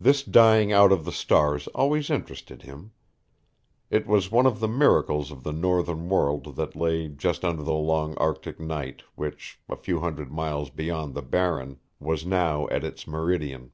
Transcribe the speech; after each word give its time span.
This 0.00 0.24
dying 0.24 0.72
out 0.72 0.90
of 0.90 1.04
the 1.04 1.12
stars 1.12 1.68
always 1.76 2.10
interested 2.10 2.62
him. 2.62 2.90
It 3.88 4.04
was 4.08 4.32
one 4.32 4.46
of 4.46 4.58
the 4.58 4.66
miracles 4.66 5.30
of 5.30 5.44
the 5.44 5.52
northern 5.52 6.08
world 6.08 6.56
that 6.56 6.74
lay 6.74 7.06
just 7.06 7.44
under 7.44 7.62
the 7.62 7.72
long 7.72 8.16
Arctic 8.18 8.58
night 8.58 9.02
which, 9.14 9.60
a 9.68 9.76
few 9.76 10.00
hundred 10.00 10.32
miles 10.32 10.70
beyond 10.70 11.14
the 11.14 11.22
Barren, 11.22 11.78
was 12.00 12.26
now 12.26 12.66
at 12.70 12.82
its 12.82 13.06
meridian. 13.06 13.70